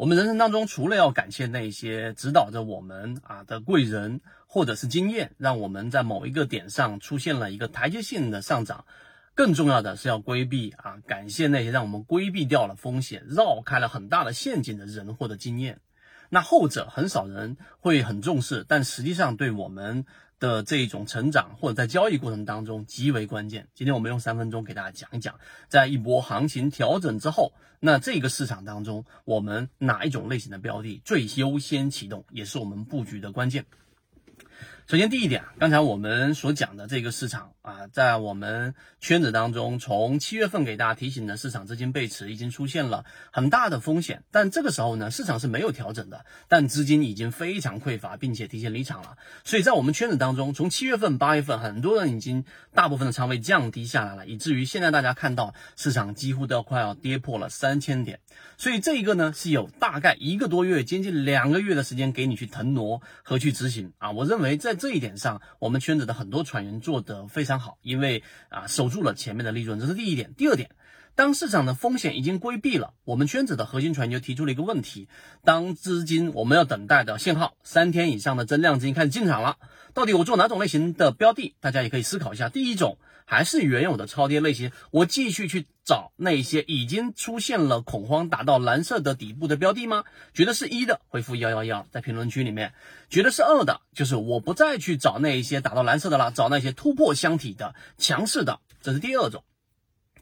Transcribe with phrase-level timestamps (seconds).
[0.00, 8.86] 我们人生当中，除了要感谢那些指导着我们啊的贵人，或者是经验，让我们在某一个点上出现了一个台阶性的上涨，
[9.34, 15.80] 更重要的是要规避啊，感谢那些让我们规避掉了风险、绕开了很大的陷阱的人或者经验。
[16.30, 20.06] 那后者很少人会很重视，但实际上对我们
[20.38, 23.68] 的这种成长或者在交易过程当中极为关键。
[23.74, 25.38] 今天我们用三分钟给大家讲一讲，
[25.68, 33.66] 在一波行情调整之后，那这个市场当中，我们哪一种类型的标的最优先启动，也是我们布局的关键。
[34.86, 44.24] 首先，第一点，刚才我们所讲的这个市场啊，在我们圈子当中，从七月份给大家提醒的市场资金背驰已经出现了很大的风险。
[44.32, 49.16] 但这个时候呢，市场是没有调整的，但资金已经非常匮乏，并且提前离场了。
[49.44, 58.18] 所以在我们圈子当中，从七月份、八月份，很多人已经大部分的仓位降低下来了，以至于现在大家看到市场几乎都要快要跌破了三千点。
[58.56, 64.10] 所以这一个呢，是有大概一个多月，接近两个月的时间给你去腾挪和去执行啊。
[64.10, 70.34] 我认为在这一点上，我们圈子的很多船员做得非常好，因为啊守住了前面的利润，这是第一点。
[70.34, 70.70] 第二点，
[71.14, 75.08] 当市场的风险已经规避了，我们圈子的核心传就提出了一个问题：
[75.44, 79.58] 当资金我们要等待的信号，三天以上的增量资金开始进场了，
[79.94, 81.54] 到底我做哪种类型的标的？
[81.60, 82.48] 大家也可以思考一下。
[82.48, 82.98] 第一种。
[83.26, 90.04] 还是原有的超跌类型，我继续去找那些已经出现了恐慌达到蓝色的底部的标的吗？
[90.32, 92.70] 觉得是一的，回复幺幺幺，在评论区里面；
[93.08, 99.42] 觉得是二的，就是我不再去找那一些打到蓝色的了，找那些突破箱体的强势的，这是第二种。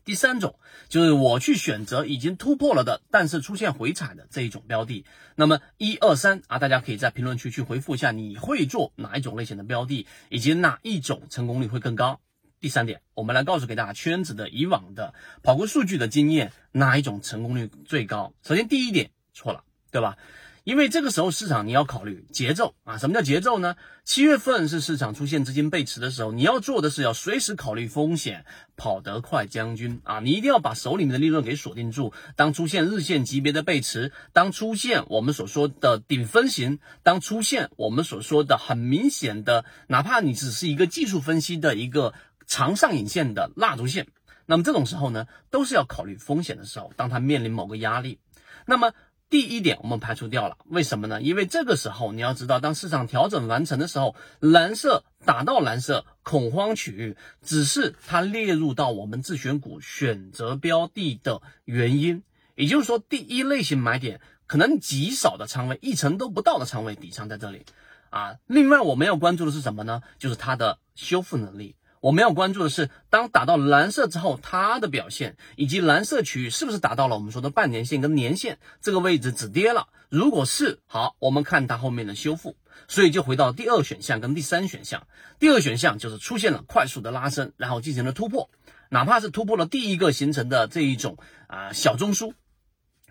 [0.07, 0.59] 第三种
[0.89, 5.05] 就是我去选择已经突破了的，但是出现回踩的这一种标的。
[5.37, 12.21] 那么一二三啊，大家可以在评论区去回复一下，你会做哪一种类型的标的，以及哪一种成功率会更高。
[12.61, 18.33] 第三点，我们来告诉给大家圈子的以往的跑过数据的经验，哪一种成功率最高？
[18.43, 20.17] 首先第一点错了，对吧？
[20.65, 22.99] 因为这个时候市场你要考虑节奏啊。
[22.99, 23.77] 什么叫节奏呢？
[24.05, 28.45] 七月份是市场出现资金背驰的时候，你要做的是要随时考虑风险，
[28.77, 30.21] 跑得快将军啊！
[30.21, 32.13] 你一定要把手里面的利润给锁定住。
[32.37, 42.13] 当出现日线级别的背驰，当出现我们所说的顶分型，当出现我们所说的很明显的，哪怕你只是一个技术分析的一个。
[42.49, 44.09] 长上影线的蜡烛线，
[44.47, 48.19] 那么这种时候呢，都是要考虑风险的时候，当它面临某个压力，
[48.67, 48.93] 那么
[49.31, 51.21] 第一点我们排除掉了，为什么呢？
[51.21, 62.23] 因为这个时候你要知道，当市场调整完成的时候，蓝色打到蓝色恐慌区域，只是它列入到我们自选股选择标的的原因，
[62.55, 67.67] 也就是说，第一类型买点可能极少的仓位，一成都不到的仓位底仓在这里
[68.09, 68.37] 啊。
[68.47, 70.01] 另外我们要关注的是什么呢？
[70.19, 71.77] 就是它的修复能力。
[72.01, 79.89] 我们要关注的是，当打到蓝色之后，它的表现，以及蓝色区域是不是达到了我们说的半年线跟年线这个位置止跌了？
[80.09, 82.57] 如果是好，我们看它后面的修复。
[82.87, 85.09] 所以就回到第二选项跟第三选项。
[85.41, 88.49] 第二选项就是出现了快速的拉升，然后进行了突破，
[88.89, 92.33] 哪怕是突破了第一个形成的这一种啊小中枢，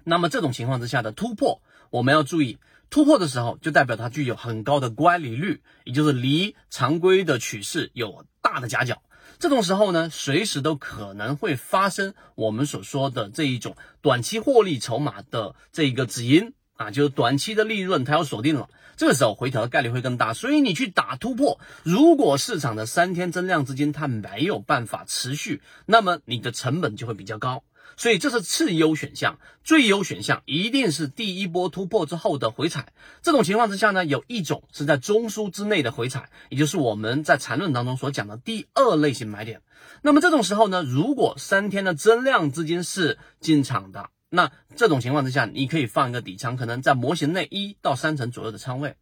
[0.06, 2.58] 那么这种情况之下的突破，我们要注意。
[2.90, 8.26] 突破的时候，就代表它具有很高的乖离率，也就是离常规的趋势有
[8.58, 9.04] 大的夹角。
[9.38, 20.34] 这种时候呢，随时都可能会发生我们所说的这一种短期获利筹码的这一个止盈啊，就是短期的利润它要锁定了，这个时候回调的概率会更大。
[20.34, 27.64] 所以你去打突破，如果市场的三天增量资金它没有办法持续，那么你的成本就会比较高。
[27.98, 32.94] 所以这是次优选项，最优选项一定是第一波突破之后的回踩。
[33.22, 39.62] 这种情况之下呢，有一种是在中枢之内的回踩，也就是我们在缠论当中所讲的第二类型买点。
[40.04, 48.96] 那么这种时候呢，如果三天的增量资金是进场的，那这种情况之下，你可以放一个底仓，可能在模型内一到三成左右的仓位。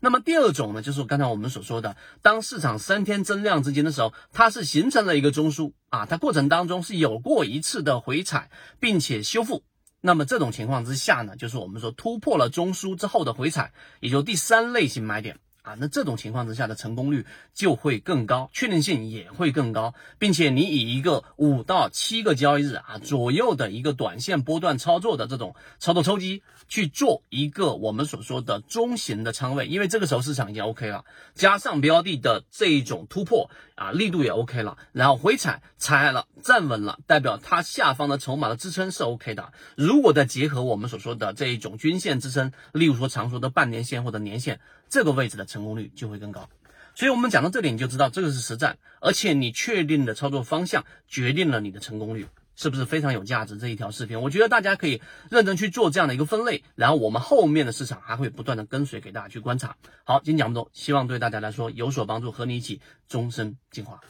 [0.00, 8.50] 那么第二种呢，就是刚才我们所说的，当市场三天增量资金的时候，它是形成了一个中枢啊，它过程当中是有过一次的回踩，
[8.80, 9.62] 并且修复。
[10.00, 15.38] 那么这种情况之下呢，就是我们说突破了中枢之后的回踩，也就第三类型买点。
[15.64, 17.24] 啊，那这种情况之下的成功率
[17.54, 39.54] 就会更高，确定性也会更高，并且你以一个五到七个交易日啊左右的一个短线波段操作的这种操作抽机去做一个我们所说的中型的仓位，因为这个时候市场已经 OK 了，加上标的的这一种突破啊力度也 OK 了，然后回踩踩了站稳了，代表它下方的筹码的支撑是 OK 的。
[39.78, 44.60] 如果再结合我们所说的这一种均线支撑，例如说常说的半年线或者年线。
[44.88, 46.48] 这个位置的成功率就会更高，
[46.94, 52.26] 所以我们讲到这里，你就知道这个是实战，而且你确定的操作方向决定了你的成功率。
[52.56, 53.58] 是不是非常有价值？
[53.58, 59.74] 这一条视频，我觉得大家可以认真去做这样的一个分类，然后我们后面的市场还会不断的跟随给大家去观察。
[60.04, 64.00] 好，今天讲这么多，希望对大家来说有所帮助，和你一起终身进化。